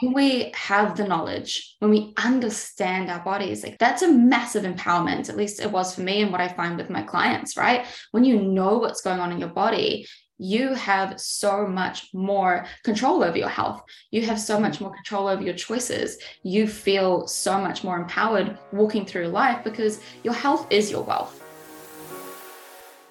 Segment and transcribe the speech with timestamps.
[0.00, 5.28] when we have the knowledge, when we understand our bodies, like that's a massive empowerment.
[5.28, 7.86] At least it was for me and what I find with my clients, right?
[8.12, 10.06] When you know what's going on in your body,
[10.38, 13.82] you have so much more control over your health.
[14.10, 16.18] You have so much more control over your choices.
[16.42, 21.38] You feel so much more empowered walking through life because your health is your wealth.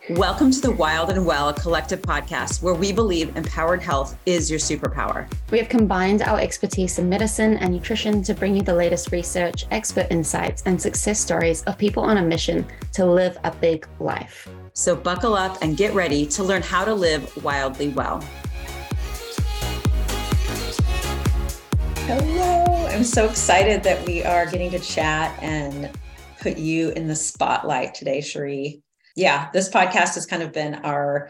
[0.09, 4.57] Welcome to the Wild and Well Collective podcast, where we believe empowered health is your
[4.57, 5.31] superpower.
[5.51, 9.67] We have combined our expertise in medicine and nutrition to bring you the latest research,
[9.69, 14.49] expert insights, and success stories of people on a mission to live a big life.
[14.73, 18.21] So, buckle up and get ready to learn how to live wildly well.
[22.07, 22.87] Hello.
[22.87, 25.91] I'm so excited that we are getting to chat and
[26.39, 28.81] put you in the spotlight today, Sheree
[29.21, 31.29] yeah, this podcast has kind of been our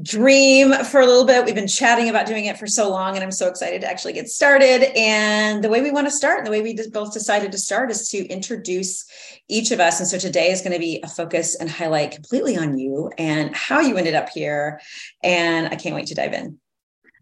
[0.00, 1.44] dream for a little bit.
[1.44, 4.12] We've been chatting about doing it for so long, and I'm so excited to actually
[4.12, 4.96] get started.
[4.96, 7.90] And the way we want to start, and the way we both decided to start,
[7.90, 9.04] is to introduce
[9.48, 9.98] each of us.
[9.98, 13.54] And so today is going to be a focus and highlight completely on you and
[13.54, 14.80] how you ended up here.
[15.22, 16.58] And I can't wait to dive in.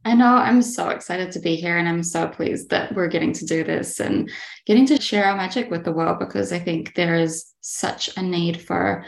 [0.04, 3.32] I know I'm so excited to be here and I'm so pleased that we're getting
[3.34, 4.28] to do this and
[4.66, 8.22] getting to share our magic with the world because I think there is such a
[8.22, 9.04] need for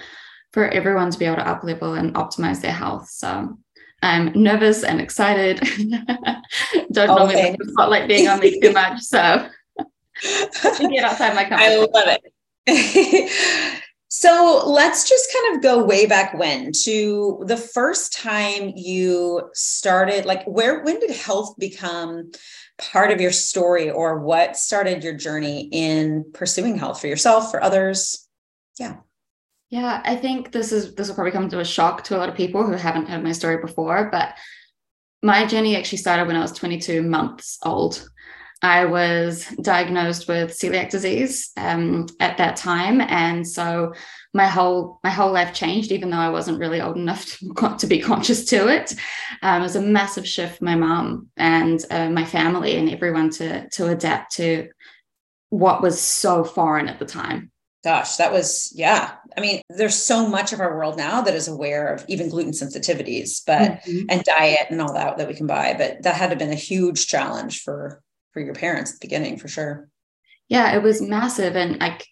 [0.55, 3.09] for everyone to be able to up level and optimize their health.
[3.11, 3.59] So
[4.03, 5.59] I'm nervous and excited.
[6.93, 7.57] Don't oh, normally okay.
[7.67, 9.01] spotlight being on me too much.
[9.01, 9.49] So
[10.23, 11.65] get outside my comfort.
[11.65, 12.19] I love
[12.69, 13.73] it.
[14.09, 20.25] so let's just kind of go way back when to the first time you started,
[20.25, 22.31] like where when did health become
[22.79, 27.61] part of your story or what started your journey in pursuing health for yourself, for
[27.61, 28.29] others?
[28.79, 28.99] Yeah.
[29.75, 32.29] Yeah, I think this is this will probably come to a shock to a lot
[32.29, 34.37] of people who haven't heard my story before, but
[35.21, 38.09] my journey actually started when I was 22 months old.
[38.63, 43.95] I was diagnosed with celiac disease um, at that time, and so
[44.33, 45.91] my whole my whole life changed.
[45.91, 48.95] Even though I wasn't really old enough to, to be conscious to it,
[49.43, 53.31] um, it was a massive shift for my mom and uh, my family and everyone
[53.31, 54.69] to to adapt to
[55.49, 57.51] what was so foreign at the time.
[57.85, 59.13] Gosh, that was, yeah.
[59.37, 62.53] I mean, there's so much of our world now that is aware of even gluten
[62.53, 64.07] sensitivities, but mm-hmm.
[64.09, 65.75] and diet and all that that we can buy.
[65.77, 68.03] But that had to have been a huge challenge for
[68.33, 69.89] for your parents at the beginning for sure.
[70.49, 71.57] Yeah, it was massive.
[71.57, 72.07] And like,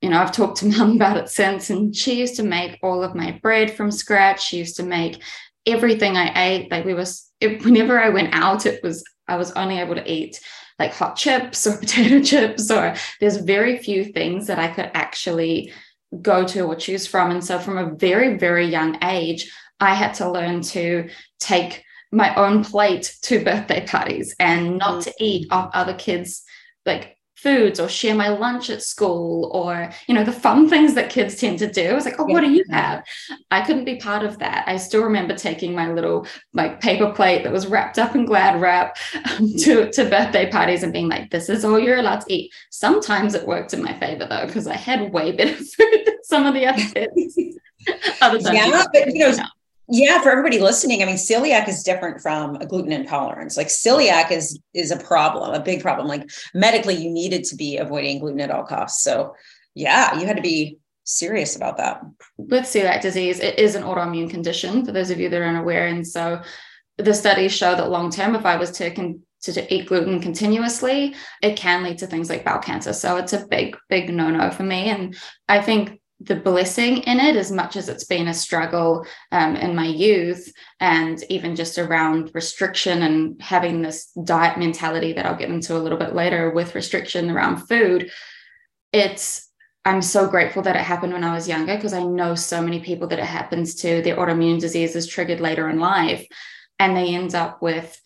[0.00, 3.04] you know, I've talked to mom about it since, and she used to make all
[3.04, 4.42] of my bread from scratch.
[4.42, 5.22] She used to make
[5.66, 6.70] everything I ate.
[6.72, 10.40] Like we was whenever I went out, it was I was only able to eat
[10.82, 15.72] like hot chips or potato chips, or there's very few things that I could actually
[16.20, 17.30] go to or choose from.
[17.30, 19.50] And so from a very, very young age,
[19.80, 25.14] I had to learn to take my own plate to birthday parties and not to
[25.18, 26.42] eat off other kids'
[26.84, 31.10] like foods or share my lunch at school or you know the fun things that
[31.10, 31.90] kids tend to do.
[31.90, 33.04] I was like oh what do you have?
[33.50, 34.64] I couldn't be part of that.
[34.66, 38.60] I still remember taking my little like paper plate that was wrapped up in glad
[38.60, 38.96] wrap
[39.30, 42.52] um, to, to birthday parties and being like this is all you're allowed to eat.
[42.70, 46.46] Sometimes it worked in my favor though because i had way better food than some
[46.46, 47.38] of the other kids.
[48.20, 49.32] Other yeah but you know
[49.92, 53.58] yeah, for everybody listening, I mean, celiac is different from a gluten intolerance.
[53.58, 56.08] Like celiac is is a problem, a big problem.
[56.08, 59.04] Like medically, you needed to be avoiding gluten at all costs.
[59.04, 59.34] So,
[59.74, 62.00] yeah, you had to be serious about that.
[62.38, 65.86] With celiac disease, it is an autoimmune condition for those of you that aren't aware
[65.86, 66.42] and so
[66.96, 70.20] the studies show that long term, if I was to con- to, to eat gluten
[70.20, 72.92] continuously, it can lead to things like bowel cancer.
[72.92, 74.88] So it's a big, big no no for me.
[74.88, 75.16] And
[75.48, 79.74] I think the blessing in it as much as it's been a struggle um, in
[79.74, 85.50] my youth and even just around restriction and having this diet mentality that I'll get
[85.50, 88.10] into a little bit later with restriction around food.
[88.92, 89.48] It's
[89.84, 92.80] I'm so grateful that it happened when I was younger because I know so many
[92.80, 96.24] people that it happens to, their autoimmune disease is triggered later in life.
[96.78, 98.00] And they end up with,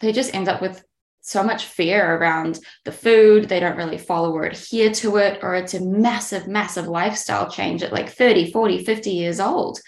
[0.00, 0.84] they just end up with
[1.22, 3.48] so much fear around the food.
[3.48, 7.82] They don't really follow or adhere to it, or it's a massive, massive lifestyle change
[7.82, 9.80] at like 30, 40, 50 years old.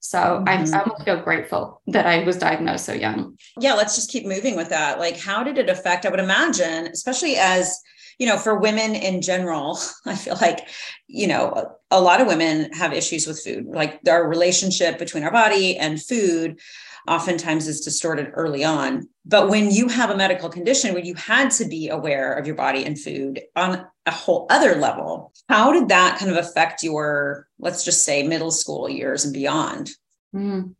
[0.00, 0.48] So mm-hmm.
[0.48, 3.36] I, I almost feel grateful that I was diagnosed so young.
[3.58, 4.98] Yeah, let's just keep moving with that.
[4.98, 6.04] Like, how did it affect?
[6.04, 7.80] I would imagine, especially as
[8.18, 10.68] you know, for women in general, I feel like,
[11.08, 15.32] you know, a lot of women have issues with food, like our relationship between our
[15.32, 16.60] body and food
[17.08, 19.08] oftentimes is distorted early on.
[19.24, 22.56] But when you have a medical condition where you had to be aware of your
[22.56, 27.48] body and food on a whole other level, how did that kind of affect your,
[27.58, 29.90] let's just say, middle school years and beyond?
[30.34, 30.74] Mm,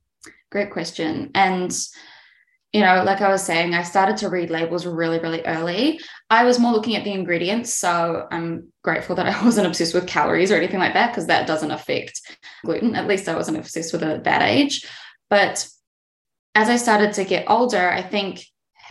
[0.50, 1.30] great question.
[1.34, 1.72] And
[2.72, 6.00] you know, like I was saying, I started to read labels really, really early.
[6.30, 7.74] I was more looking at the ingredients.
[7.74, 11.46] So I'm grateful that I wasn't obsessed with calories or anything like that, because that
[11.46, 12.20] doesn't affect
[12.64, 12.94] gluten.
[12.94, 14.86] At least I wasn't obsessed with it at that age.
[15.28, 15.68] But
[16.54, 18.44] as I started to get older, I think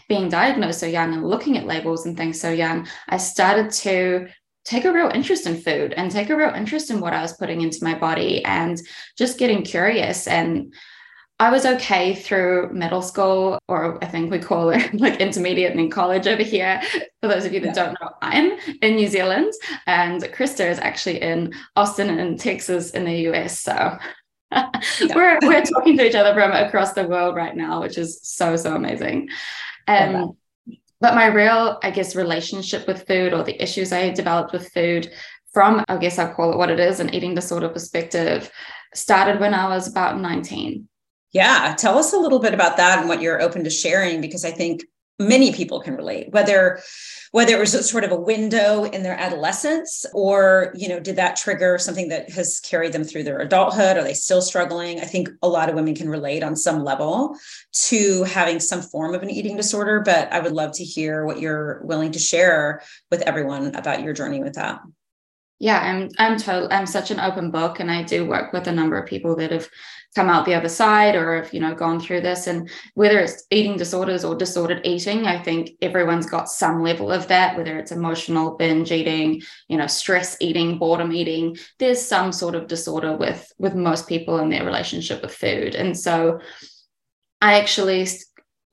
[0.08, 4.28] being diagnosed so young and looking at labels and things so young, I started to
[4.66, 7.34] take a real interest in food and take a real interest in what I was
[7.34, 8.80] putting into my body and
[9.18, 10.28] just getting curious.
[10.28, 10.74] And
[11.40, 15.80] I was okay through middle school, or I think we call it like intermediate and
[15.80, 16.80] in college over here.
[17.22, 17.86] For those of you that yeah.
[17.86, 19.52] don't know, I'm in New Zealand
[19.88, 23.60] and Christa is actually in Austin and Texas in the US.
[23.60, 23.98] So.
[25.15, 28.56] we're, we're talking to each other from across the world right now, which is so,
[28.56, 29.30] so amazing.
[29.88, 30.38] Um,
[31.00, 35.12] but my real, I guess, relationship with food or the issues I developed with food
[35.51, 38.51] from, I guess I'll call it what it is, an eating disorder perspective
[38.94, 40.88] started when I was about 19.
[41.33, 41.75] Yeah.
[41.77, 44.51] Tell us a little bit about that and what you're open to sharing, because I
[44.51, 44.83] think
[45.22, 46.82] many people can relate, whether
[47.32, 51.38] whether it was sort of a window in their adolescence or you know did that
[51.38, 53.98] trigger something that has carried them through their adulthood?
[53.98, 55.00] Are they still struggling?
[55.00, 57.38] I think a lot of women can relate on some level
[57.74, 61.40] to having some form of an eating disorder but i would love to hear what
[61.40, 64.80] you're willing to share with everyone about your journey with that
[65.62, 68.72] yeah i'm i'm total i'm such an open book and i do work with a
[68.72, 69.69] number of people that have
[70.16, 72.48] come out the other side or have you know gone through this.
[72.48, 77.28] And whether it's eating disorders or disordered eating i think everyone's got some level of
[77.30, 81.58] that whether it's emotional binge eating you know stress eating boredom eating.
[81.80, 85.75] There's some sort of disorder with with most people in their relationship with food.
[85.75, 86.40] And so
[87.44, 88.08] i actually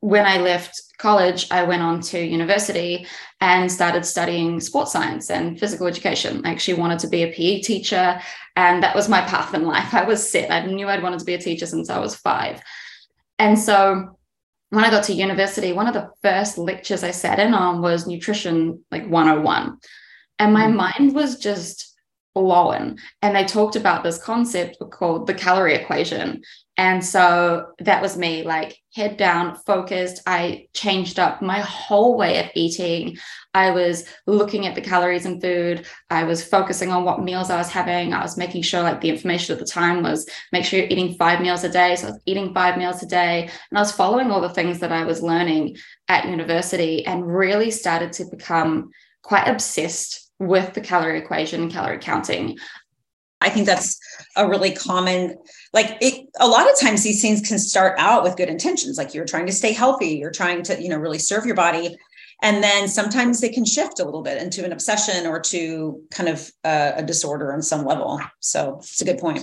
[0.01, 3.07] when I left college, I went on to university
[3.41, 6.43] and started studying sports science and physical education.
[6.45, 8.21] I actually wanted to be a PE teacher,
[8.57, 9.95] and that was my path in life.
[9.95, 10.51] I was set.
[10.51, 12.63] I knew I'd wanted to be a teacher since I was five.
[13.39, 14.19] And so
[14.71, 18.07] when I got to university, one of the first lectures I sat in on was
[18.07, 19.79] nutrition, like 101.
[20.39, 20.77] And my mm-hmm.
[20.77, 21.98] mind was just
[22.35, 22.99] blown.
[23.23, 26.43] And they talked about this concept called the calorie equation.
[26.77, 30.23] And so that was me, like head down, focused.
[30.27, 33.19] I changed up my whole way of eating.
[33.53, 35.87] I was looking at the calories in food.
[36.09, 38.15] I was focusing on what meals I was having.
[38.15, 41.15] I was making sure, like, the information at the time was make sure you're eating
[41.15, 41.97] five meals a day.
[41.97, 43.51] So I was eating five meals a day.
[43.71, 47.73] And I was following all the things that I was learning at university and really
[47.73, 48.91] started to become
[49.23, 52.57] quite obsessed with the calorie equation calorie counting.
[53.41, 53.99] I think that's
[54.37, 55.37] a really common,
[55.73, 58.99] like it, a lot of times these things can start out with good intentions.
[58.99, 61.97] Like you're trying to stay healthy, you're trying to, you know, really serve your body.
[62.43, 66.29] And then sometimes they can shift a little bit into an obsession or to kind
[66.29, 68.21] of a disorder on some level.
[68.41, 69.41] So it's a good point.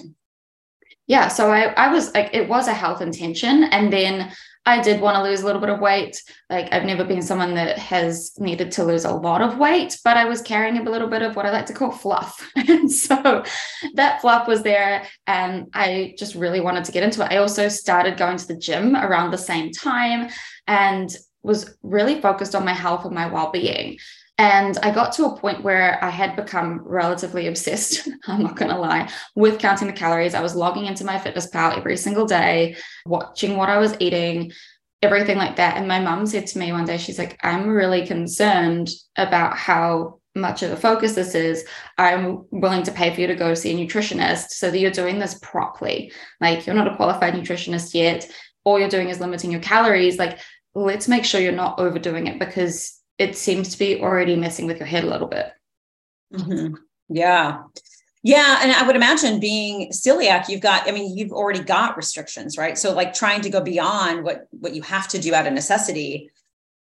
[1.08, 1.28] Yeah.
[1.28, 3.64] So I, I was like, it was a health intention.
[3.66, 4.32] And then
[4.68, 6.22] I did want to lose a little bit of weight.
[6.50, 10.18] Like I've never been someone that has needed to lose a lot of weight, but
[10.18, 12.52] I was carrying a little bit of what I like to call fluff.
[12.56, 13.44] and so
[13.94, 17.32] that fluff was there and I just really wanted to get into it.
[17.32, 20.30] I also started going to the gym around the same time
[20.68, 24.00] and was really focused on my health and my well-being.
[24.38, 28.72] And I got to a point where I had become relatively obsessed, I'm not going
[28.72, 30.34] to lie, with counting the calories.
[30.34, 34.52] I was logging into my fitness pal every single day, watching what I was eating,
[35.02, 35.78] everything like that.
[35.78, 40.20] And my mum said to me one day, she's like, I'm really concerned about how
[40.36, 41.66] much of a focus this is.
[41.98, 45.18] I'm willing to pay for you to go see a nutritionist so that you're doing
[45.18, 46.12] this properly.
[46.42, 48.30] Like, you're not a qualified nutritionist yet.
[48.66, 50.20] All you're doing is limiting your calories.
[50.20, 50.40] Like,
[50.74, 54.78] let's make sure you're not overdoing it because it seems to be already messing with
[54.78, 55.52] your head a little bit.
[56.34, 56.76] Mm-hmm.
[57.10, 57.64] Yeah.
[58.24, 58.60] Yeah.
[58.62, 62.78] And I would imagine being celiac, you've got, I mean, you've already got restrictions, right?
[62.78, 66.32] So like trying to go beyond what what you have to do out of necessity,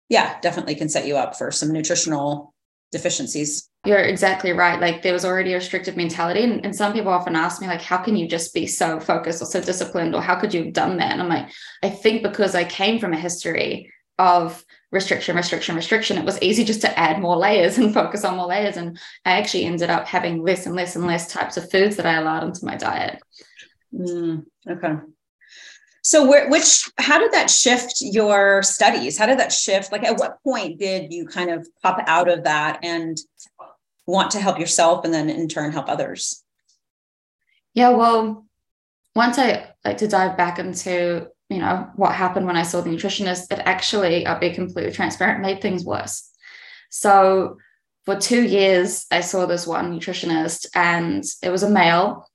[0.09, 2.53] yeah, definitely can set you up for some nutritional
[2.91, 3.69] deficiencies.
[3.85, 4.79] You're exactly right.
[4.79, 6.43] Like there was already a restrictive mentality.
[6.43, 9.41] And, and some people often ask me, like, how can you just be so focused
[9.41, 10.15] or so disciplined?
[10.15, 11.11] Or how could you have done that?
[11.11, 11.49] And I'm like,
[11.83, 16.63] I think because I came from a history of restriction, restriction, restriction, it was easy
[16.63, 18.77] just to add more layers and focus on more layers.
[18.77, 22.05] And I actually ended up having less and less and less types of foods that
[22.05, 23.19] I allowed into my diet.
[23.93, 24.95] Mm, okay.
[26.03, 29.17] So where, which, how did that shift your studies?
[29.17, 29.91] How did that shift?
[29.91, 33.17] Like at what point did you kind of pop out of that and
[34.05, 36.43] want to help yourself and then in turn help others?
[37.73, 38.45] Yeah, well,
[39.15, 42.89] once I like to dive back into you know, what happened when I saw the
[42.89, 46.29] nutritionist, it actually, I'll be completely transparent, made things worse.
[46.89, 47.57] So
[48.05, 52.29] for two years, I saw this one nutritionist, and it was a male.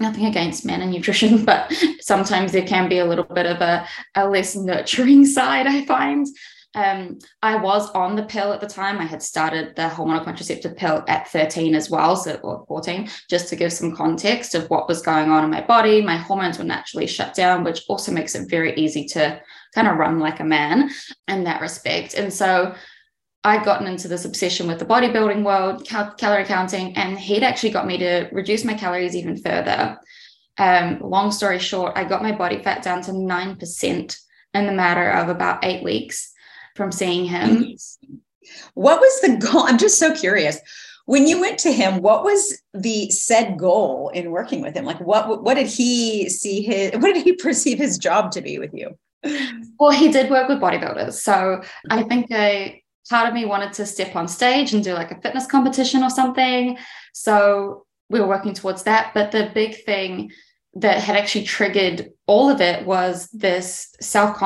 [0.00, 3.86] nothing against men and nutrition, but sometimes there can be a little bit of a,
[4.14, 6.26] a less nurturing side, I find.
[6.74, 8.98] Um, I was on the pill at the time.
[8.98, 13.48] I had started the hormonal contraceptive pill at 13 as well, so or 14, just
[13.48, 16.02] to give some context of what was going on in my body.
[16.02, 19.40] My hormones were naturally shut down, which also makes it very easy to
[19.74, 20.90] kind of run like a man
[21.28, 22.14] in that respect.
[22.14, 22.74] And so
[23.44, 27.70] I'd gotten into this obsession with the bodybuilding world, cal- calorie counting, and he'd actually
[27.70, 29.98] got me to reduce my calories even further.
[30.58, 34.16] Um, long story short, I got my body fat down to 9%
[34.54, 36.33] in the matter of about eight weeks
[36.74, 37.64] from seeing him.
[37.64, 38.14] Mm-hmm.
[38.74, 39.62] What was the goal?
[39.62, 40.58] I'm just so curious.
[41.06, 44.84] When you went to him, what was the said goal in working with him?
[44.84, 48.58] Like what what did he see his what did he perceive his job to be
[48.58, 48.96] with you?
[49.78, 51.14] Well, he did work with bodybuilders.
[51.14, 55.10] So I think a part of me wanted to step on stage and do like
[55.10, 56.78] a fitness competition or something.
[57.12, 59.12] So we were working towards that.
[59.14, 60.30] But the big thing
[60.74, 64.36] that had actually triggered all of it was this self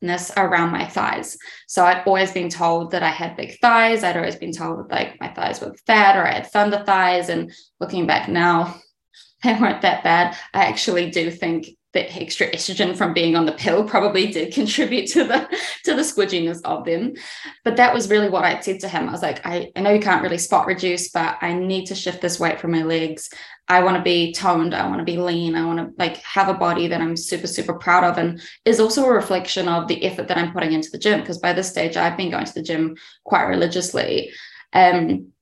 [0.00, 1.36] consciousness around my thighs.
[1.66, 4.04] So I'd always been told that I had big thighs.
[4.04, 7.28] I'd always been told that like my thighs were fat or I had thunder thighs.
[7.28, 8.76] And looking back now,
[9.42, 10.36] they weren't that bad.
[10.54, 11.66] I actually do think
[12.00, 15.48] extra estrogen from being on the pill probably did contribute to the
[15.84, 17.14] to the squidginess of them
[17.64, 19.92] but that was really what i said to him i was like I, I know
[19.92, 23.30] you can't really spot reduce but i need to shift this weight from my legs
[23.70, 24.74] I want to be toned.
[24.74, 25.54] I want to be lean.
[25.54, 28.80] I want to like have a body that I'm super, super proud of and is
[28.80, 31.20] also a reflection of the effort that I'm putting into the gym.
[31.20, 34.32] Because by this stage, I've been going to the gym quite religiously.
[34.72, 35.32] Um,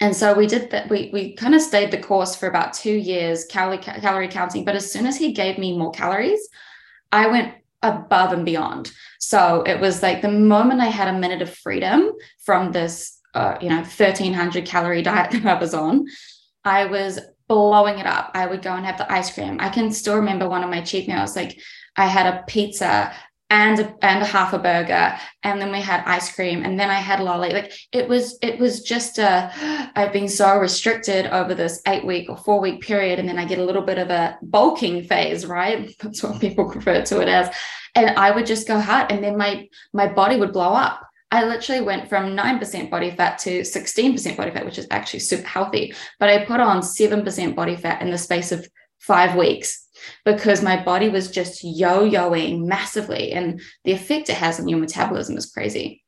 [0.00, 0.90] and so we did that.
[0.90, 4.64] We, we kind of stayed the course for about two years, calorie, calorie counting.
[4.64, 6.48] But as soon as he gave me more calories,
[7.12, 8.92] I went above and beyond.
[9.20, 12.12] So it was like the moment I had a minute of freedom
[12.44, 16.06] from this, uh, you know, 1300 calorie diet that I was on,
[16.64, 18.32] I was blowing it up.
[18.34, 19.58] I would go and have the ice cream.
[19.60, 21.36] I can still remember one of my cheat meals.
[21.36, 21.58] Like
[21.96, 23.14] I had a pizza
[23.48, 26.90] and a, and a half a burger, and then we had ice cream, and then
[26.90, 27.52] I had lolly.
[27.52, 29.52] Like it was it was just a.
[29.96, 33.44] I've been so restricted over this eight week or four week period, and then I
[33.44, 35.94] get a little bit of a bulking phase, right?
[36.00, 37.54] That's what people refer to it as.
[37.94, 41.44] And I would just go hard, and then my my body would blow up I
[41.44, 45.92] literally went from 9% body fat to 16% body fat, which is actually super healthy.
[46.20, 48.66] But I put on 7% body fat in the space of
[49.00, 49.85] five weeks
[50.24, 53.32] because my body was just yo yoing massively.
[53.32, 56.02] And the effect it has on your metabolism is crazy.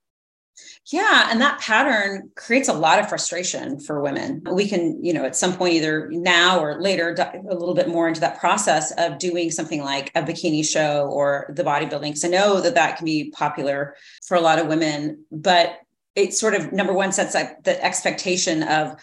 [0.90, 1.28] Yeah.
[1.30, 4.42] And that pattern creates a lot of frustration for women.
[4.50, 7.88] We can, you know, at some point, either now or later, dive a little bit
[7.88, 12.00] more into that process of doing something like a bikini show or the bodybuilding.
[12.00, 15.78] Because I know that that can be popular for a lot of women, but
[16.14, 18.96] it sort of, number one, sets up the expectation of,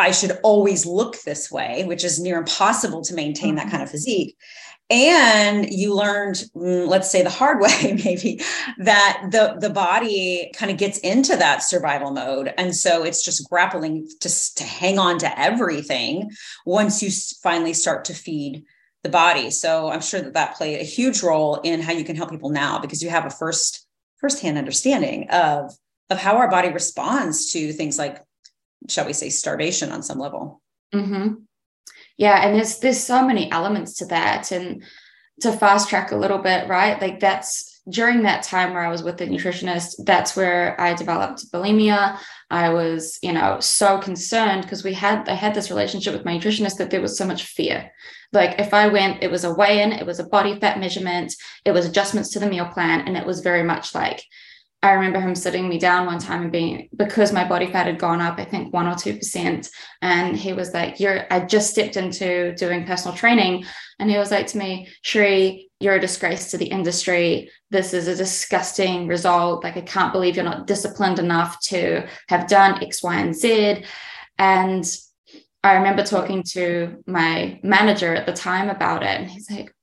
[0.00, 3.70] I should always look this way, which is near impossible to maintain that mm-hmm.
[3.70, 4.36] kind of physique.
[4.88, 8.42] And you learned mm, let's say the hard way maybe
[8.78, 12.52] that the the body kind of gets into that survival mode.
[12.58, 16.30] And so it's just grappling just to hang on to everything
[16.66, 17.10] once you
[17.42, 18.64] finally start to feed
[19.04, 19.50] the body.
[19.50, 22.50] So i'm sure that that played a huge role in how you can help people
[22.50, 23.86] now because you have a first
[24.20, 25.72] firsthand understanding of
[26.10, 28.20] of how our body responds to things like
[28.88, 30.62] shall we say starvation on some level.
[30.94, 31.34] Mm-hmm.
[32.16, 34.50] Yeah and there's there's so many elements to that.
[34.52, 34.82] And
[35.40, 39.02] to fast track a little bit right like that's during that time where i was
[39.02, 42.18] with the nutritionist that's where i developed bulimia.
[42.50, 46.36] I was you know so concerned because we had i had this relationship with my
[46.36, 47.90] nutritionist that there was so much fear.
[48.32, 51.34] Like if i went it was a weigh-in it was a body fat measurement
[51.64, 54.22] it was adjustments to the meal plan and it was very much like
[54.82, 57.98] I remember him sitting me down one time and being because my body fat had
[57.98, 59.68] gone up, I think one or two percent.
[60.00, 63.64] And he was like, You're I just stepped into doing personal training.
[63.98, 67.50] And he was like to me, Sheree, you're a disgrace to the industry.
[67.70, 69.64] This is a disgusting result.
[69.64, 73.84] Like, I can't believe you're not disciplined enough to have done X, Y, and Z.
[74.38, 74.84] And
[75.62, 79.20] I remember talking to my manager at the time about it.
[79.20, 79.74] And he's like,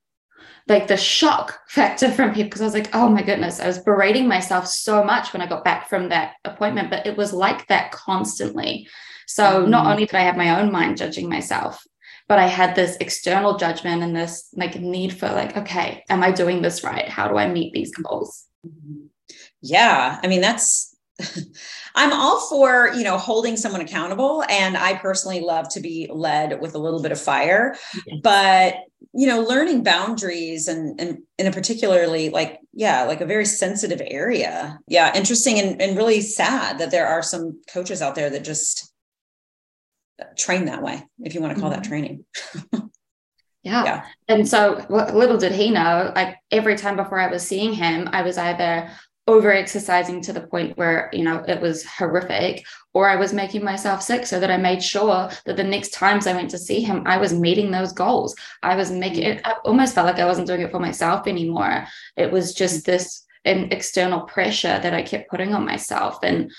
[0.67, 3.79] like the shock factor from people because I was like, oh my goodness, I was
[3.79, 7.67] berating myself so much when I got back from that appointment, but it was like
[7.67, 8.88] that constantly.
[9.27, 9.69] So mm.
[9.69, 11.83] not only did I have my own mind judging myself,
[12.27, 16.31] but I had this external judgment and this like need for like, okay, am I
[16.31, 17.07] doing this right?
[17.07, 18.45] How do I meet these goals?
[18.65, 19.05] Mm-hmm.
[19.62, 20.87] Yeah, I mean that's
[21.95, 26.62] I'm all for, you know, holding someone accountable and I personally love to be led
[26.62, 27.75] with a little bit of fire.
[28.05, 28.19] Yes.
[28.24, 28.75] But
[29.13, 34.01] you know learning boundaries and and in a particularly like yeah like a very sensitive
[34.05, 38.43] area yeah interesting and, and really sad that there are some coaches out there that
[38.43, 38.93] just
[40.36, 41.81] train that way if you want to call mm-hmm.
[41.81, 42.25] that training
[43.63, 43.83] Yeah.
[43.83, 44.05] yeah.
[44.29, 48.21] And so little did he know, like every time before I was seeing him, I
[48.21, 48.89] was either
[49.27, 53.63] over exercising to the point where, you know, it was horrific, or I was making
[53.63, 56.79] myself sick so that I made sure that the next times I went to see
[56.79, 58.36] him, I was meeting those goals.
[58.63, 61.86] I was making it, I almost felt like I wasn't doing it for myself anymore.
[62.15, 66.19] It was just this an external pressure that I kept putting on myself.
[66.24, 66.51] And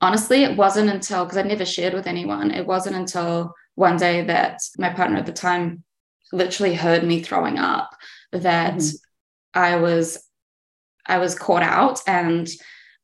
[0.00, 4.22] honestly, it wasn't until, because I never shared with anyone, it wasn't until one day
[4.22, 5.84] that my partner at the time
[6.32, 7.90] literally heard me throwing up
[8.32, 8.96] that mm-hmm.
[9.54, 10.18] I was
[11.06, 12.48] I was caught out and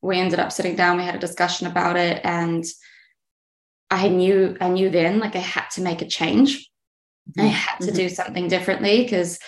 [0.01, 2.63] we ended up sitting down we had a discussion about it and
[3.89, 6.69] I knew I knew then like I had to make a change
[7.29, 7.41] mm-hmm.
[7.41, 7.95] I had to mm-hmm.
[7.95, 9.39] do something differently because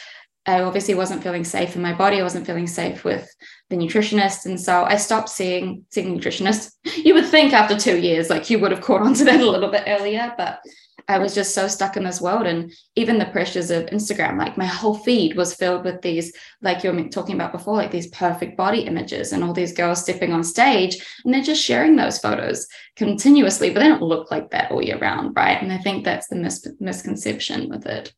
[0.45, 3.29] I obviously wasn't feeling safe in my body I wasn't feeling safe with
[3.69, 8.29] the nutritionist and so I stopped seeing seeing nutritionists you would think after 2 years
[8.29, 10.59] like you would have caught on to that a little bit earlier but
[11.09, 12.45] I was just so stuck in this world.
[12.45, 16.83] And even the pressures of Instagram, like my whole feed was filled with these, like
[16.83, 20.31] you were talking about before, like these perfect body images and all these girls stepping
[20.31, 24.69] on stage and they're just sharing those photos continuously, but they don't look like that
[24.71, 25.35] all year round.
[25.35, 25.59] Right.
[25.59, 28.13] And I think that's the mis- misconception with it.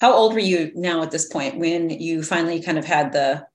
[0.00, 3.46] How old were you now at this point when you finally kind of had the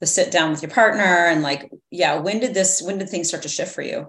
[0.00, 3.28] the sit down with your partner and like yeah when did this when did things
[3.28, 4.06] start to shift for you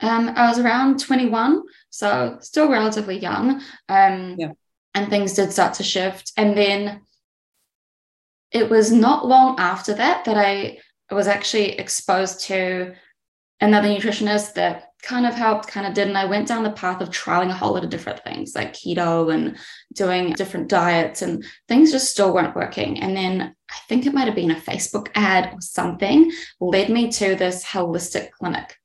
[0.00, 3.62] um, I was around 21, so still relatively young.
[3.88, 4.52] Um, yeah.
[4.94, 6.32] And things did start to shift.
[6.36, 7.02] And then
[8.52, 10.78] it was not long after that that I
[11.10, 12.94] was actually exposed to
[13.60, 16.08] another nutritionist that kind of helped, kind of did.
[16.08, 18.72] And I went down the path of trialing a whole lot of different things like
[18.72, 19.56] keto and
[19.92, 23.00] doing different diets, and things just still weren't working.
[23.00, 27.10] And then I think it might have been a Facebook ad or something led me
[27.12, 28.76] to this holistic clinic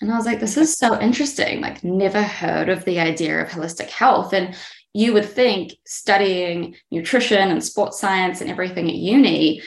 [0.00, 1.60] and I was like, this is so interesting.
[1.60, 4.32] Like, never heard of the idea of holistic health.
[4.32, 4.56] And
[4.94, 9.62] you would think studying nutrition and sports science and everything at uni,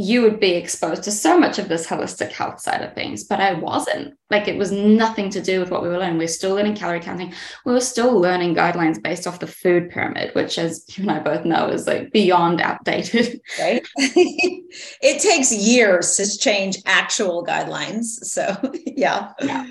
[0.00, 3.40] you would be exposed to so much of this holistic health side of things, but
[3.40, 4.14] I wasn't.
[4.30, 6.18] Like it was nothing to do with what we were learning.
[6.18, 7.34] We are still learning calorie counting.
[7.66, 11.18] We were still learning guidelines based off the food pyramid, which, as you and I
[11.18, 13.40] both know, is like beyond outdated.
[13.58, 13.84] Right.
[13.96, 18.04] it takes years to change actual guidelines.
[18.04, 19.32] So, yeah.
[19.40, 19.66] yeah.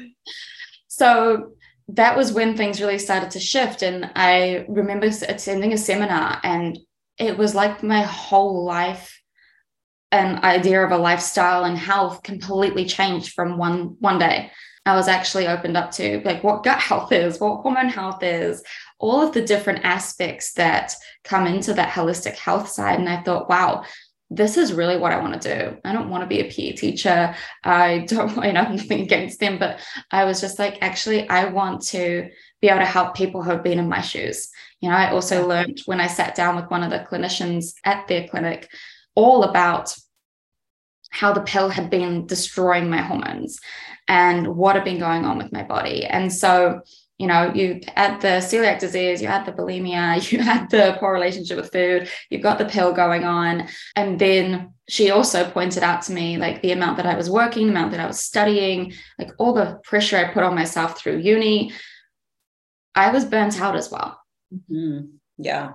[0.90, 1.54] So
[1.88, 3.82] that was when things really started to shift.
[3.82, 6.78] And I remember attending a seminar, and
[7.18, 9.17] it was like my whole life
[10.12, 14.52] an idea of a lifestyle and health completely changed from one one day.
[14.86, 18.64] I was actually opened up to like what gut health is, what hormone health is,
[19.00, 22.98] all of the different aspects that come into that holistic health side.
[22.98, 23.84] And I thought, wow,
[24.30, 25.78] this is really what I want to do.
[25.84, 27.36] I don't want to be a PE teacher.
[27.66, 29.80] I don't, you know, nothing against them, but
[30.12, 32.30] I was just like, actually, I want to
[32.62, 34.50] be able to help people who have been in my shoes.
[34.80, 38.08] You know, I also learned when I sat down with one of the clinicians at
[38.08, 38.70] their clinic
[39.18, 39.98] all about
[41.10, 43.60] how the pill had been destroying my hormones
[44.08, 46.06] and what had been going on with my body.
[46.06, 46.82] And so,
[47.18, 51.12] you know, you had the celiac disease, you had the bulimia, you had the poor
[51.12, 53.68] relationship with food, you've got the pill going on.
[53.96, 57.66] And then she also pointed out to me like the amount that I was working,
[57.66, 61.18] the amount that I was studying, like all the pressure I put on myself through
[61.18, 61.74] uni.
[62.94, 64.22] I was burnt out as well.
[64.54, 65.08] Mm-hmm.
[65.40, 65.74] Yeah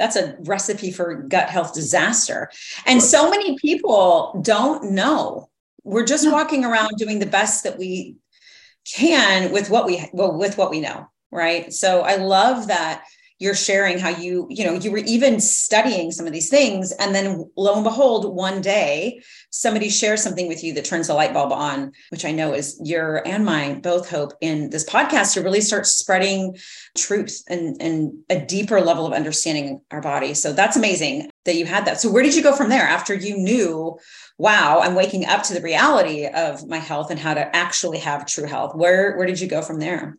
[0.00, 2.50] that's a recipe for gut health disaster.
[2.86, 5.50] And so many people don't know.
[5.84, 6.32] We're just no.
[6.32, 8.16] walking around doing the best that we
[8.90, 11.70] can with what we well with what we know, right?
[11.70, 13.04] So I love that
[13.40, 17.14] you're sharing how you you know you were even studying some of these things and
[17.14, 21.34] then lo and behold one day somebody shares something with you that turns the light
[21.34, 25.40] bulb on which i know is your and mine both hope in this podcast to
[25.40, 26.56] really start spreading
[26.96, 30.34] truth and and a deeper level of understanding our body.
[30.34, 32.00] So that's amazing that you had that.
[32.00, 33.98] So where did you go from there after you knew
[34.38, 38.26] wow i'm waking up to the reality of my health and how to actually have
[38.26, 38.74] true health?
[38.74, 40.16] Where where did you go from there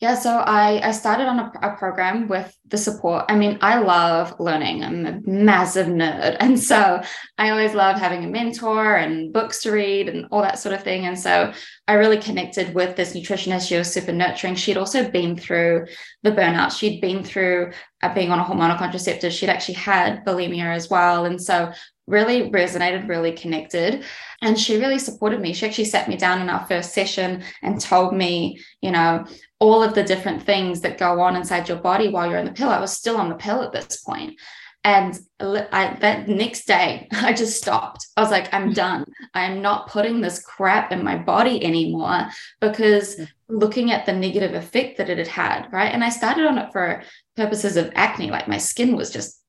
[0.00, 3.26] yeah, so I, I started on a, a, program with the support.
[3.28, 4.82] I mean, I love learning.
[4.82, 6.38] I'm a massive nerd.
[6.40, 7.02] And so
[7.36, 10.82] I always loved having a mentor and books to read and all that sort of
[10.82, 11.04] thing.
[11.04, 11.52] And so
[11.86, 13.68] I really connected with this nutritionist.
[13.68, 14.54] She was super nurturing.
[14.54, 15.86] She'd also been through
[16.22, 16.72] the burnout.
[16.72, 19.34] She'd been through uh, being on a hormonal contraceptive.
[19.34, 21.26] She'd actually had bulimia as well.
[21.26, 21.72] And so
[22.06, 24.04] really resonated, really connected.
[24.40, 25.52] And she really supported me.
[25.52, 29.26] She actually sat me down in our first session and told me, you know,
[29.60, 32.52] all of the different things that go on inside your body while you're on the
[32.52, 32.70] pill.
[32.70, 34.40] I was still on the pill at this point.
[34.82, 38.06] And I, that next day, I just stopped.
[38.16, 39.04] I was like, I'm done.
[39.34, 42.28] I'm not putting this crap in my body anymore
[42.60, 43.28] because mm.
[43.48, 45.92] looking at the negative effect that it had had, right?
[45.92, 47.02] And I started on it for
[47.36, 48.30] purposes of acne.
[48.30, 49.40] Like my skin was just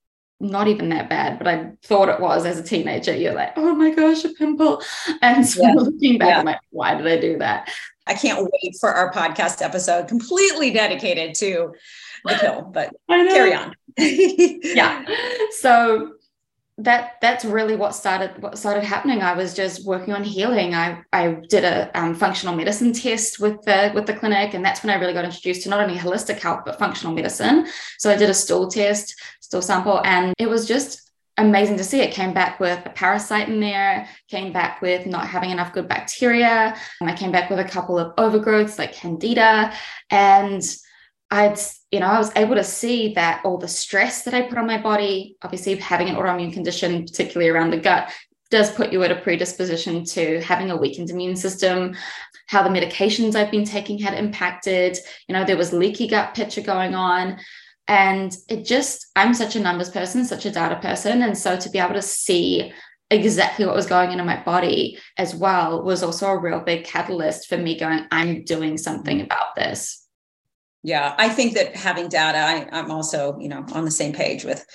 [0.42, 3.16] not even that bad, but I thought it was as a teenager.
[3.16, 4.82] You're like, oh my gosh, a pimple.
[5.22, 5.74] And so yeah.
[5.76, 6.40] looking back, yeah.
[6.40, 7.72] I'm like, why did I do that?
[8.08, 11.74] I can't wait for our podcast episode completely dedicated to
[12.26, 13.76] the pill, but carry on.
[13.98, 15.06] yeah.
[15.52, 16.14] So
[16.78, 19.22] that that's really what started what started happening.
[19.22, 20.74] I was just working on healing.
[20.74, 24.84] I I did a um, functional medicine test with the with the clinic, and that's
[24.84, 27.68] when I really got introduced to not only holistic health but functional medicine.
[28.00, 32.02] So I did a stool test, stool sample, and it was just amazing to see.
[32.02, 35.88] It came back with a parasite in there, came back with not having enough good
[35.88, 36.74] bacteria.
[36.76, 39.74] Um, and I came back with a couple of overgrowths like candida.
[40.10, 40.62] And
[41.30, 41.58] I'd,
[41.92, 44.68] you know, I was able to see that all the stress that I put on
[44.68, 48.12] my body, obviously having an autoimmune condition, particularly around the gut,
[48.50, 51.96] does put you at a predisposition to having a weakened immune system.
[52.48, 54.98] How the medications I've been taking had impacted.
[55.30, 57.40] You know, there was leaky gut picture going on.
[57.92, 61.24] And it just, I'm such a numbers person, such a data person.
[61.24, 62.72] And so to be able to see
[63.10, 66.86] exactly what was going on in my body as well was also a real big
[66.86, 69.26] catalyst for me going, I'm doing something mm-hmm.
[69.26, 70.08] about this.
[70.84, 74.46] Yeah, I think that having data, I, am also, you know, on the same page
[74.46, 74.66] with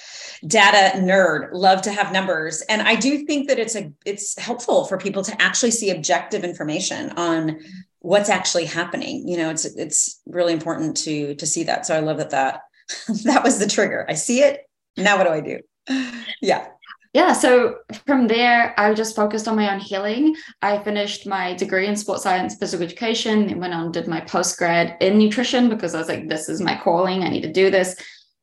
[0.47, 2.61] data nerd, love to have numbers.
[2.69, 6.45] And I do think that it's a it's helpful for people to actually see objective
[6.45, 7.59] information on
[8.01, 9.27] what's actually happening.
[9.27, 11.87] You know, it's it's really important to to see that.
[11.87, 12.61] So I love that that
[13.25, 14.07] that was the trigger.
[14.09, 14.61] I see it.
[14.97, 15.61] Now what do I do?
[16.41, 16.69] Yeah.
[17.17, 20.37] Yeah, so from there, I just focused on my own healing.
[20.61, 24.59] I finished my degree in sports science, physical education, and went on did my post
[24.59, 27.23] grad in nutrition because I was like, this is my calling.
[27.23, 27.97] I need to do this.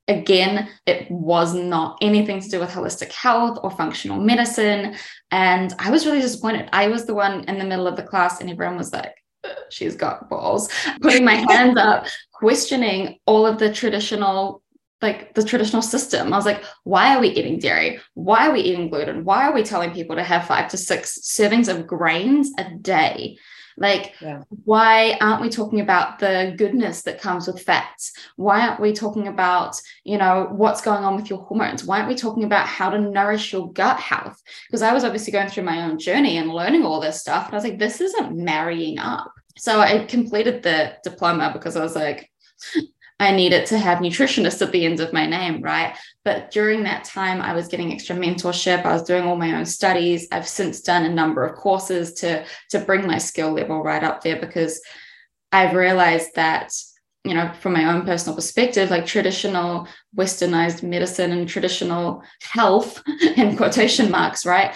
[0.08, 4.96] Again, it was not anything to do with holistic health or functional medicine.
[5.30, 6.68] And I was really disappointed.
[6.74, 9.14] I was the one in the middle of the class, and everyone was like,
[9.70, 10.70] she's got balls,
[11.02, 12.08] putting my hands up,
[12.44, 14.62] questioning all of the traditional
[15.02, 16.34] like the traditional system.
[16.34, 18.00] I was like, why are we eating dairy?
[18.16, 19.24] Why are we eating gluten?
[19.24, 23.38] Why are we telling people to have five to six servings of grains a day?
[23.78, 24.44] Like, yeah.
[24.66, 28.14] why aren't we talking about the goodness that comes with fats?
[28.36, 31.84] Why aren't we talking about, you know, what's going on with your hormones?
[31.84, 34.42] Why aren't we talking about how to nourish your gut health?
[34.68, 37.46] Because I was obviously going through my own journey and learning all this stuff.
[37.46, 39.34] And I was like, this isn't marrying up.
[39.58, 42.30] So I completed the diploma because I was like,
[43.20, 45.96] I needed to have nutritionists at the end of my name, right?
[46.26, 48.86] But during that time, I was getting extra mentorship.
[48.86, 50.28] I was doing all my own studies.
[50.32, 54.24] I've since done a number of courses to, to bring my skill level right up
[54.24, 54.82] there because
[55.52, 56.74] I've realized that,
[57.24, 63.02] you know, from my own personal perspective, like traditional westernized medicine and traditional health
[63.38, 64.76] in quotation marks, right,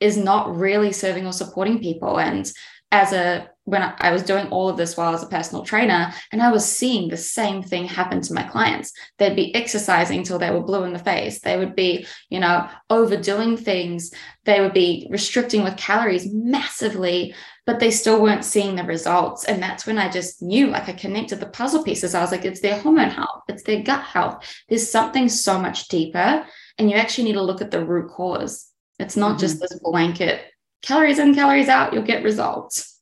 [0.00, 2.18] is not really serving or supporting people.
[2.18, 2.50] And
[2.94, 6.12] as a when I was doing all of this while I was a personal trainer,
[6.30, 8.92] and I was seeing the same thing happen to my clients.
[9.18, 11.40] They'd be exercising till they were blue in the face.
[11.40, 14.12] They would be, you know, overdoing things.
[14.44, 19.44] They would be restricting with calories massively, but they still weren't seeing the results.
[19.44, 22.14] And that's when I just knew, like, I connected the puzzle pieces.
[22.14, 24.44] I was like, it's their hormone health, it's their gut health.
[24.68, 26.44] There's something so much deeper,
[26.76, 28.68] and you actually need to look at the root cause.
[28.98, 29.40] It's not mm-hmm.
[29.40, 30.42] just this blanket
[30.84, 33.00] calories in, calories out, you'll get results.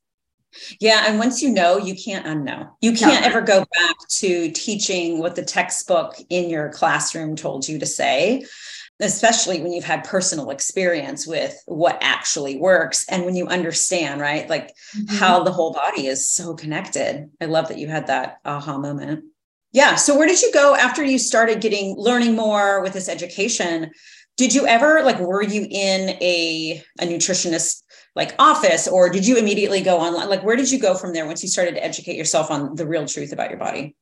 [0.80, 1.04] Yeah.
[1.06, 2.70] And once you know, you can't unknow.
[2.80, 3.26] You can't no.
[3.26, 8.44] ever go back to teaching what the textbook in your classroom told you to say,
[9.00, 14.48] especially when you've had personal experience with what actually works and when you understand, right?
[14.48, 15.16] Like mm-hmm.
[15.16, 17.30] how the whole body is so connected.
[17.40, 19.24] I love that you had that aha moment.
[19.72, 19.94] Yeah.
[19.94, 23.90] So where did you go after you started getting learning more with this education?
[24.36, 27.82] Did you ever like were you in a a nutritionist
[28.14, 30.28] like office or did you immediately go online?
[30.28, 32.86] Like where did you go from there once you started to educate yourself on the
[32.86, 33.96] real truth about your body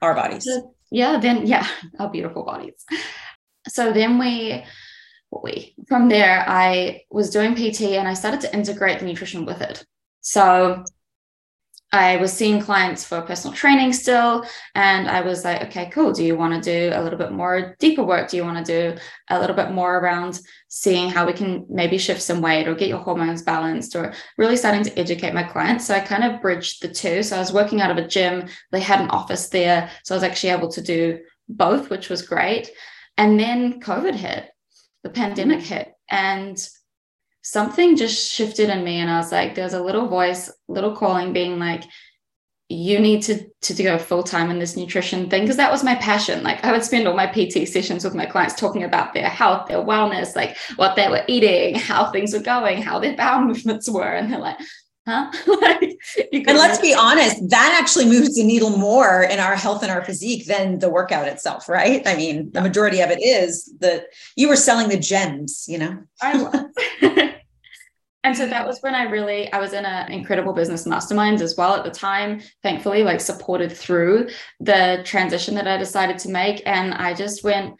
[0.00, 0.46] our bodies?
[0.46, 1.66] Uh, yeah then yeah
[1.98, 2.84] our beautiful bodies.
[3.68, 4.64] So then we
[5.42, 9.60] we from there i was doing pt and i started to integrate the nutrition with
[9.60, 9.84] it.
[10.20, 10.84] So
[11.92, 14.46] I was seeing clients for personal training still.
[14.74, 16.12] And I was like, okay, cool.
[16.12, 18.30] Do you want to do a little bit more deeper work?
[18.30, 21.98] Do you want to do a little bit more around seeing how we can maybe
[21.98, 25.86] shift some weight or get your hormones balanced or really starting to educate my clients?
[25.86, 27.22] So I kind of bridged the two.
[27.22, 29.90] So I was working out of a gym, they had an office there.
[30.04, 32.70] So I was actually able to do both, which was great.
[33.18, 34.48] And then COVID hit,
[35.02, 35.74] the pandemic mm-hmm.
[35.74, 35.92] hit.
[36.10, 36.68] And
[37.42, 41.32] something just shifted in me and I was like, there's a little voice, little calling
[41.32, 41.84] being like,
[42.68, 45.94] you need to to go full time in this nutrition thing because that was my
[45.96, 46.42] passion.
[46.42, 49.68] Like I would spend all my PT sessions with my clients talking about their health,
[49.68, 53.90] their wellness, like what they were eating, how things were going, how their bowel movements
[53.90, 54.58] were, and they're like,
[55.06, 55.30] huh?
[55.60, 55.98] like,
[56.32, 60.04] and let's be honest, that actually moves the needle more in our health and our
[60.04, 62.06] physique than the workout itself, right?
[62.06, 65.98] I mean, the majority of it is that you were selling the gems, you know?
[66.20, 67.28] I was.
[68.24, 71.56] and so that was when I really I was in an incredible business mastermind as
[71.56, 72.40] well at the time.
[72.62, 74.28] Thankfully, like supported through
[74.60, 77.74] the transition that I decided to make, and I just went.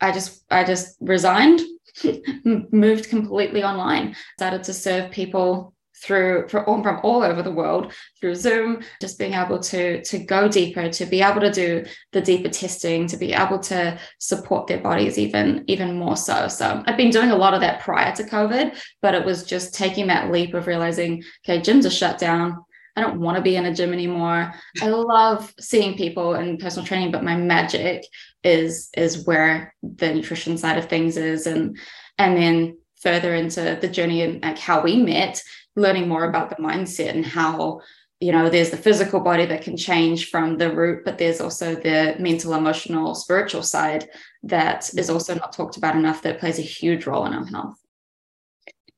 [0.00, 1.60] I just I just resigned,
[2.44, 5.73] moved completely online, started to serve people
[6.04, 10.48] through from, from all over the world through zoom just being able to to go
[10.48, 14.80] deeper to be able to do the deeper testing to be able to support their
[14.80, 18.22] bodies even even more so so i've been doing a lot of that prior to
[18.24, 22.62] covid but it was just taking that leap of realizing okay gyms are shut down
[22.96, 24.54] I don't want to be in a gym anymore.
[24.80, 28.04] I love seeing people in personal training, but my magic
[28.44, 31.76] is is where the nutrition side of things is, and
[32.18, 35.42] and then further into the journey and like how we met
[35.76, 37.80] learning more about the mindset and how
[38.20, 41.74] you know there's the physical body that can change from the root but there's also
[41.74, 44.08] the mental emotional spiritual side
[44.42, 47.78] that is also not talked about enough that plays a huge role in our health.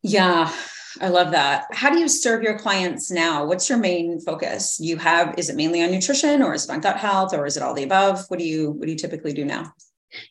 [0.02, 0.52] Yeah
[1.00, 1.66] i love that.
[1.72, 3.44] How do you serve your clients now?
[3.44, 4.78] What's your main focus?
[4.80, 7.56] You have is it mainly on nutrition or is it on gut health or is
[7.56, 8.24] it all the above?
[8.28, 9.72] What do you what do you typically do now?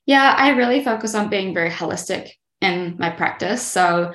[0.05, 2.31] Yeah i really focus on being very holistic
[2.62, 3.62] in my practice.
[3.62, 4.13] So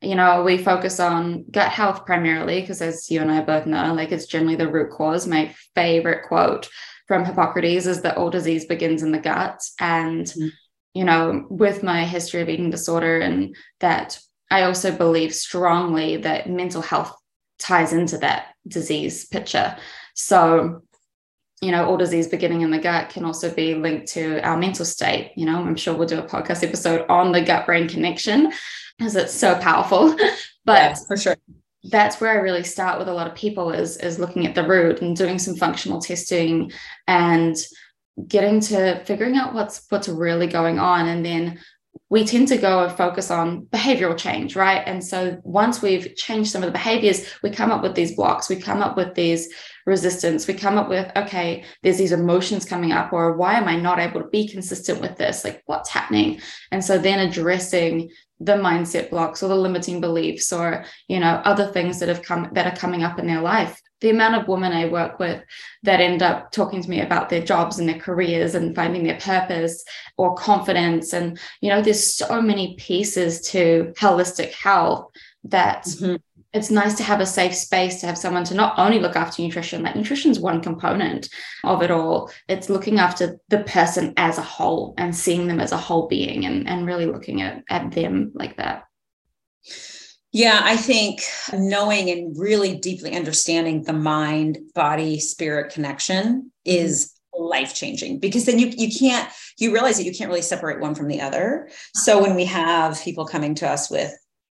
[0.00, 3.92] you know, we focus on gut health primarily because, as you and I both know,
[3.94, 5.26] like it's generally the root cause.
[5.26, 6.68] My favorite quote
[7.06, 9.60] from Hippocrates is that all disease begins in the gut.
[9.78, 10.48] And, mm-hmm.
[10.94, 14.18] you know, with my history of eating disorder, and that
[14.50, 17.14] I also believe strongly that mental health
[17.58, 19.76] ties into that disease picture.
[20.14, 20.82] So,
[21.60, 24.84] you know, all disease beginning in the gut can also be linked to our mental
[24.84, 25.32] state.
[25.36, 28.52] You know, I'm sure we'll do a podcast episode on the gut brain connection
[28.96, 30.16] because it's so powerful.
[30.64, 31.36] but yeah, for sure.
[31.84, 34.66] That's where I really start with a lot of people is is looking at the
[34.66, 36.72] root and doing some functional testing
[37.06, 37.56] and
[38.26, 41.58] getting to figuring out what's what's really going on and then
[42.08, 44.82] we tend to go and focus on behavioral change, right?
[44.84, 48.48] And so once we've changed some of the behaviors, we come up with these blocks,
[48.48, 49.48] we come up with these
[49.86, 53.76] resistance, we come up with, okay, there's these emotions coming up, or why am I
[53.76, 55.44] not able to be consistent with this?
[55.44, 56.40] Like, what's happening?
[56.72, 61.66] And so then addressing the mindset blocks or the limiting beliefs or you know other
[61.66, 63.80] things that have come that are coming up in their life.
[64.00, 65.42] The amount of women i work with
[65.82, 69.18] that end up talking to me about their jobs and their careers and finding their
[69.20, 69.84] purpose
[70.16, 71.12] or confidence.
[71.12, 75.10] And you know there's so many pieces to holistic health
[75.44, 76.16] that mm-hmm
[76.52, 79.42] it's nice to have a safe space to have someone to not only look after
[79.42, 81.28] nutrition like nutrition is one component
[81.64, 82.30] of it all.
[82.48, 86.44] It's looking after the person as a whole and seeing them as a whole being
[86.44, 88.84] and, and really looking at, at them like that.
[90.32, 97.74] Yeah i think knowing and really deeply understanding the mind body spirit connection is life
[97.74, 101.08] changing because then you you can't you realize that you can't really separate one from
[101.08, 101.68] the other.
[101.94, 104.12] So when we have people coming to us with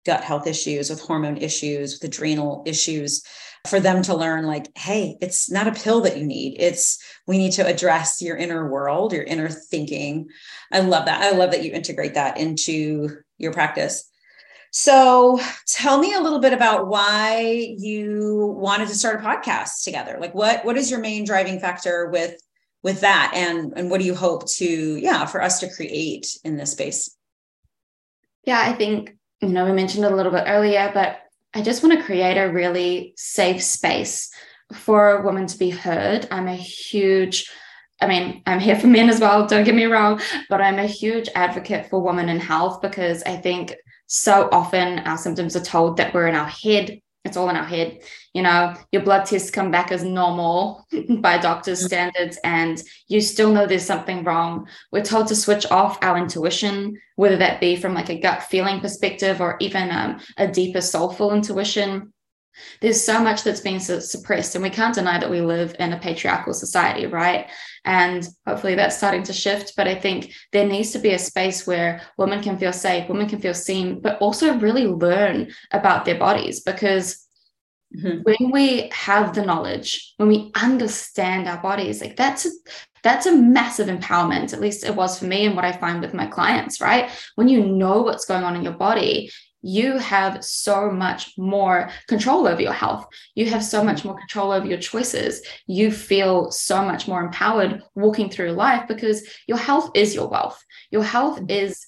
[0.04, 3.22] gut health issues, with hormone issues, with adrenal issues,
[3.68, 6.56] for them to learn like, hey, it's not a pill that you need.
[6.58, 10.28] It's we need to address your inner world, your inner thinking.
[10.72, 11.20] I love that.
[11.20, 14.10] I love that you integrate that into your practice.
[14.72, 20.16] So tell me a little bit about why you wanted to start a podcast together.
[20.20, 22.40] Like what what is your main driving factor with
[22.82, 26.56] with that and and what do you hope to yeah for us to create in
[26.56, 27.14] this space?
[28.44, 31.20] Yeah, I think you know, we mentioned a little bit earlier, but
[31.54, 34.30] I just want to create a really safe space
[34.72, 36.28] for a woman to be heard.
[36.30, 37.50] I'm a huge,
[38.00, 40.86] I mean, I'm here for men as well, don't get me wrong, but I'm a
[40.86, 43.74] huge advocate for women in health because I think
[44.06, 47.64] so often our symptoms are told that we're in our head it's all in our
[47.64, 48.00] head.
[48.32, 50.86] You know, your blood tests come back as normal
[51.20, 51.86] by doctor's mm.
[51.86, 54.66] standards, and you still know there's something wrong.
[54.90, 58.80] We're told to switch off our intuition, whether that be from like a gut feeling
[58.80, 62.12] perspective or even um, a deeper soulful intuition.
[62.80, 65.98] There's so much that's been suppressed, and we can't deny that we live in a
[65.98, 67.48] patriarchal society, right?
[67.84, 69.74] And hopefully that's starting to shift.
[69.76, 73.28] But I think there needs to be a space where women can feel safe, women
[73.28, 77.26] can feel seen, but also really learn about their bodies because
[77.92, 78.22] Mm-hmm.
[78.22, 82.50] when we have the knowledge when we understand our bodies like that's a,
[83.02, 86.14] that's a massive empowerment at least it was for me and what i find with
[86.14, 89.28] my clients right when you know what's going on in your body
[89.62, 93.06] you have so much more control over your health.
[93.34, 94.08] You have so much mm-hmm.
[94.08, 95.42] more control over your choices.
[95.66, 100.62] You feel so much more empowered walking through life because your health is your wealth.
[100.90, 101.50] Your health mm-hmm.
[101.50, 101.86] is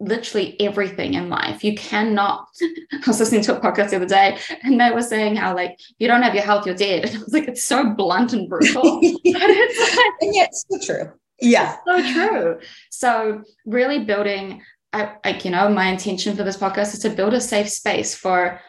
[0.00, 1.64] literally everything in life.
[1.64, 2.46] You cannot.
[2.92, 5.78] I was listening to a podcast the other day and they were saying how, like,
[5.98, 7.06] you don't have your health, you're dead.
[7.06, 9.00] And I was like, it's so blunt and brutal.
[9.02, 11.12] it's like, and yet, so true.
[11.40, 11.76] Yeah.
[11.86, 12.60] It's so true.
[12.90, 14.62] So, really building
[14.94, 18.14] I, like you know my intention for this podcast is to build a safe space
[18.14, 18.60] for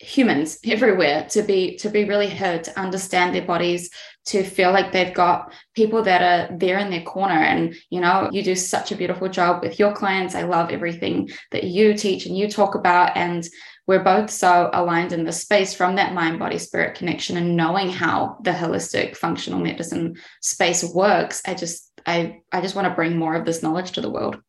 [0.00, 3.90] humans everywhere to be to be really heard to understand their bodies
[4.26, 7.34] to feel like they've got people that are there in their corner.
[7.34, 10.34] And you know you do such a beautiful job with your clients.
[10.34, 13.16] I love everything that you teach and you talk about.
[13.16, 13.46] And
[13.86, 17.90] we're both so aligned in the space from that mind body spirit connection and knowing
[17.90, 21.42] how the holistic functional medicine space works.
[21.46, 24.40] I just i i just want to bring more of this knowledge to the world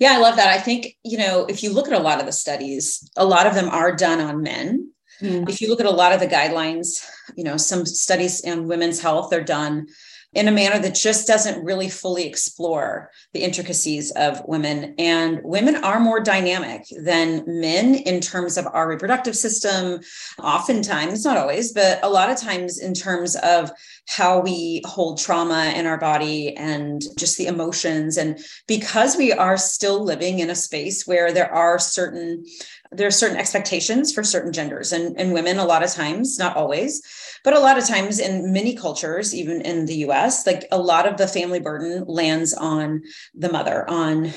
[0.00, 0.48] yeah, I love that.
[0.48, 3.46] I think, you know, if you look at a lot of the studies, a lot
[3.46, 4.92] of them are done on men.
[5.20, 5.48] Mm.
[5.48, 9.00] If you look at a lot of the guidelines, you know, some studies in women's
[9.00, 9.88] health, they're done
[10.32, 14.94] in a manner that just doesn't really fully explore the intricacies of women.
[14.96, 20.00] And women are more dynamic than men in terms of our reproductive system,
[20.40, 23.72] oftentimes, not always, but a lot of times in terms of
[24.06, 28.16] how we hold trauma in our body and just the emotions.
[28.16, 28.38] And
[28.68, 32.44] because we are still living in a space where there are certain
[32.92, 36.56] there are certain expectations for certain genders and, and women a lot of times not
[36.56, 37.02] always
[37.44, 41.06] but a lot of times in many cultures even in the us like a lot
[41.06, 43.02] of the family burden lands on
[43.34, 44.32] the mother on,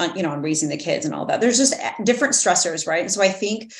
[0.00, 1.40] on you know on raising the kids and all that.
[1.40, 3.02] There's just eh, different stressors right?
[3.02, 3.72] And so i think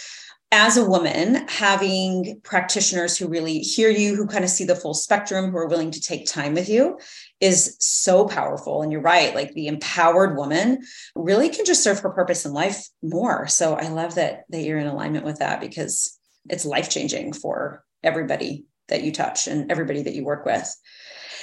[0.53, 4.95] as a woman, having practitioners who really hear you, who kind of see the full
[4.95, 6.99] spectrum, who are willing to take time with you
[7.41, 8.83] is so powerful.
[8.83, 10.81] And you're right, like the empowered woman
[11.15, 13.47] really can just serve her purpose in life more.
[13.47, 17.85] So I love that that you're in alignment with that because it's life changing for
[18.03, 20.69] everybody that you touch and everybody that you work with.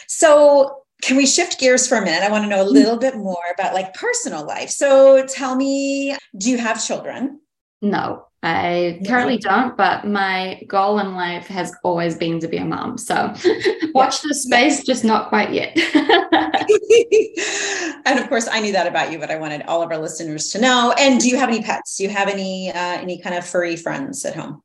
[0.08, 2.24] So can we shift gears for a minute?
[2.24, 2.74] I want to know a mm-hmm.
[2.74, 4.70] little bit more about like personal life.
[4.70, 7.40] So tell me, do you have children?
[7.82, 8.27] No.
[8.44, 12.98] I currently don't, but my goal in life has always been to be a mom.
[12.98, 13.34] So
[13.94, 15.76] watch the space, just not quite yet.
[18.06, 20.50] and of course, I knew that about you, but I wanted all of our listeners
[20.52, 20.94] to know.
[21.00, 21.98] And do you have any pets?
[21.98, 24.62] Do you have any uh, any kind of furry friends at home?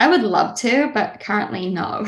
[0.00, 2.06] I would love to, but currently no.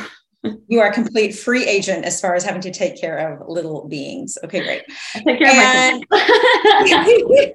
[0.69, 3.89] you are a complete free agent as far as having to take care of little
[3.89, 4.37] beings.
[4.45, 4.83] Okay, great.
[5.15, 7.53] I take care and of my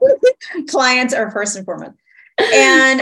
[0.68, 1.94] clients are first and foremost.
[2.38, 3.02] And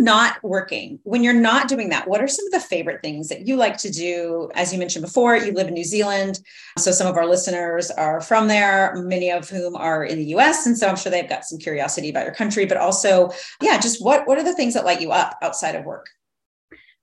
[0.00, 3.46] not working, when you're not doing that, what are some of the favorite things that
[3.46, 4.50] you like to do?
[4.54, 6.40] As you mentioned before, you live in New Zealand.
[6.78, 10.66] So some of our listeners are from there, many of whom are in the US.
[10.66, 13.30] And so I'm sure they've got some curiosity about your country, but also,
[13.60, 16.06] yeah, just what, what are the things that light you up outside of work?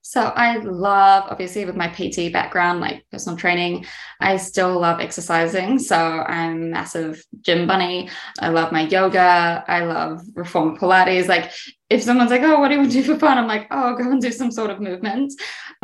[0.09, 3.85] So I love, obviously, with my PT background, like personal training,
[4.19, 5.77] I still love exercising.
[5.77, 8.09] So I'm a massive gym bunny.
[8.39, 9.63] I love my yoga.
[9.67, 11.27] I love reform Pilates.
[11.27, 11.51] Like
[11.91, 13.37] if someone's like, oh, what do you want to do for fun?
[13.37, 15.31] I'm like, oh, go and do some sort of movement.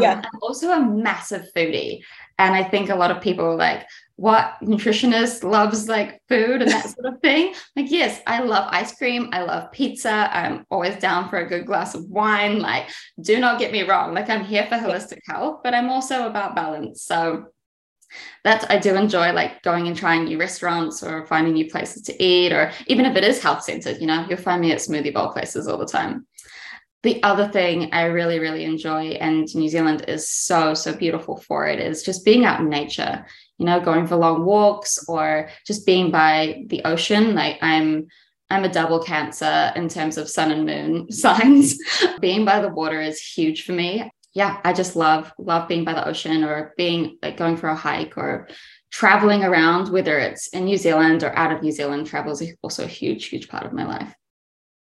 [0.01, 0.13] Yeah.
[0.13, 1.99] Um, I'm also a massive foodie.
[2.39, 3.85] And I think a lot of people like,
[4.17, 7.53] what nutritionist loves like food and that sort of thing.
[7.75, 9.29] Like, yes, I love ice cream.
[9.33, 10.29] I love pizza.
[10.31, 12.59] I'm always down for a good glass of wine.
[12.59, 12.89] Like,
[13.21, 14.13] do not get me wrong.
[14.13, 17.03] Like, I'm here for holistic health, but I'm also about balance.
[17.03, 17.47] So
[18.43, 22.23] that I do enjoy like going and trying new restaurants or finding new places to
[22.23, 25.13] eat, or even if it is health centered, you know, you'll find me at smoothie
[25.13, 26.25] bowl places all the time.
[27.03, 31.67] The other thing I really, really enjoy, and New Zealand is so, so beautiful for
[31.67, 33.25] it, is just being out in nature
[33.57, 37.35] you know, going for long walks or just being by the ocean.
[37.35, 38.07] Like I'm
[38.49, 41.77] I'm a double cancer in terms of sun and moon signs.
[42.19, 44.09] being by the water is huge for me.
[44.33, 47.75] Yeah, I just love love being by the ocean or being like going for a
[47.75, 48.47] hike or
[48.91, 52.07] traveling around, whether it's in New Zealand or out of New Zealand.
[52.07, 54.13] Travel is also a huge, huge part of my life.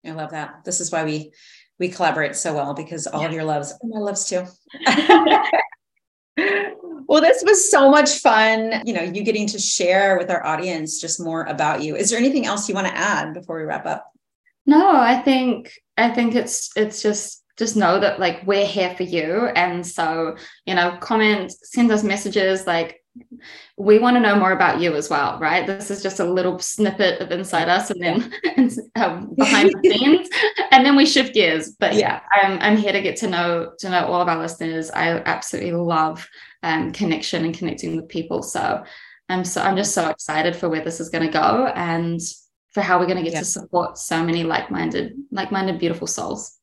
[0.06, 0.64] I love that.
[0.64, 1.32] This is why we
[1.80, 3.28] we collaborate so well because all yeah.
[3.28, 4.46] of your loves and my loves too.
[7.08, 8.82] Well, this was so much fun.
[8.86, 11.96] You know, you getting to share with our audience just more about you.
[11.96, 14.12] Is there anything else you want to add before we wrap up?
[14.66, 19.04] No, I think I think it's it's just just know that like we're here for
[19.04, 19.48] you.
[19.56, 23.04] And so, you know, comment, send us messages like
[23.78, 25.66] we want to know more about you as well, right?
[25.66, 28.34] This is just a little snippet of inside us and then
[28.96, 30.30] um, behind the scenes,
[30.72, 31.72] and then we shift gears.
[31.80, 34.92] But yeah, I'm I'm here to get to know to know all of our listeners.
[34.92, 36.28] I absolutely love
[36.64, 38.44] um, connection and connecting with people.
[38.44, 38.84] So
[39.30, 42.20] I'm so I'm just so excited for where this is going to go, and
[42.74, 43.40] for how we're going to get yeah.
[43.40, 46.58] to support so many like-minded, like-minded, beautiful souls.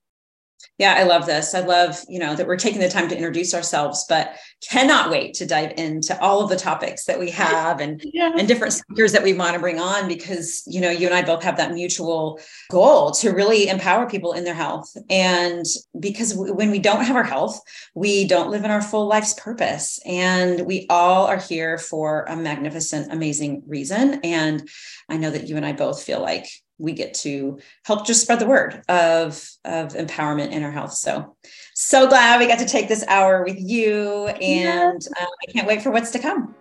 [0.79, 1.55] Yeah, I love this.
[1.55, 4.37] I love, you know, that we're taking the time to introduce ourselves, but
[4.69, 8.33] cannot wait to dive into all of the topics that we have and yeah.
[8.37, 11.23] and different speakers that we want to bring on because, you know, you and I
[11.23, 12.41] both have that mutual
[12.71, 14.91] goal to really empower people in their health.
[15.11, 15.65] And
[15.99, 17.61] because when we don't have our health,
[17.95, 20.01] we don't live in our full life's purpose.
[20.07, 24.21] And we all are here for a magnificent, amazing reason.
[24.25, 24.69] And
[25.09, 26.47] I know that you and I both feel like
[26.79, 30.93] we get to help just spread the word of of empowerment in our health.
[30.93, 31.37] So
[31.75, 35.23] so glad we got to take this hour with you and yeah.
[35.23, 36.55] uh, i can't wait for what's to come.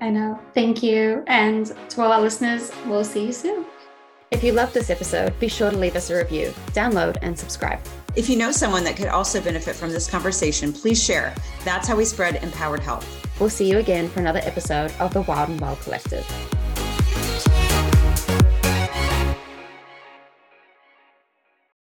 [0.00, 0.38] I know.
[0.54, 1.24] Thank you.
[1.26, 3.66] And to all our listeners we'll see you soon.
[4.30, 7.80] If you loved this episode be sure to leave us a review download and subscribe.
[8.14, 11.34] If you know someone that could also benefit from this conversation please share.
[11.64, 13.06] That's how we spread empowered health.
[13.38, 16.26] We'll see you again for another episode of the wild and well collective